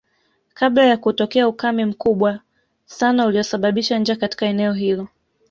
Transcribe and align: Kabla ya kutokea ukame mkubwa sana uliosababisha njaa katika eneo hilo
Kabla 0.53 0.85
ya 0.85 0.97
kutokea 0.97 1.47
ukame 1.47 1.85
mkubwa 1.85 2.39
sana 2.85 3.25
uliosababisha 3.25 3.99
njaa 3.99 4.15
katika 4.15 4.45
eneo 4.45 4.73
hilo 4.73 5.07